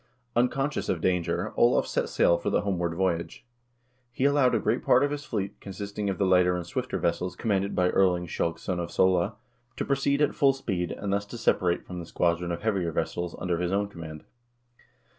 Unconscious 0.35 0.89
of 0.89 0.99
danger, 0.99 1.53
Olav 1.55 1.85
set 1.85 2.09
sail 2.09 2.35
for 2.39 2.49
the 2.49 2.61
homeward 2.61 2.95
voyage. 2.95 3.45
He 4.11 4.25
allowed 4.25 4.55
a 4.55 4.59
great 4.59 4.81
part 4.83 5.03
of 5.03 5.11
his 5.11 5.25
fleet, 5.25 5.61
con 5.61 5.73
sisting 5.73 6.09
of 6.09 6.17
the 6.17 6.25
lighter 6.25 6.55
and 6.55 6.65
swifter 6.65 6.97
vessels 6.97 7.35
commanded 7.35 7.75
by 7.75 7.91
Erling 7.91 8.25
Skjalgs 8.25 8.61
son 8.61 8.79
of 8.79 8.89
Sole, 8.89 9.35
to 9.77 9.85
proceed 9.85 10.19
at 10.19 10.33
full 10.33 10.53
speed, 10.53 10.91
and 10.91 11.13
thus 11.13 11.27
to 11.27 11.37
separate 11.37 11.85
from 11.85 11.99
the 11.99 12.07
squadron 12.07 12.51
of 12.51 12.63
heavier 12.63 12.91
vessels 12.91 13.35
under 13.37 13.59
his 13.59 13.71
own 13.71 13.89
command. 13.89 14.23